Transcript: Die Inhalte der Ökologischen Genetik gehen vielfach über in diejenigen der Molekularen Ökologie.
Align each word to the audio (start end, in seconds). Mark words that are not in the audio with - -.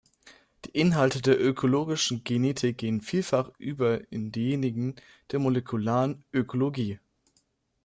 Die 0.65 0.71
Inhalte 0.71 1.21
der 1.21 1.39
Ökologischen 1.39 2.23
Genetik 2.23 2.79
gehen 2.79 3.01
vielfach 3.01 3.51
über 3.59 4.11
in 4.11 4.31
diejenigen 4.31 4.95
der 5.29 5.37
Molekularen 5.37 6.23
Ökologie. 6.33 6.99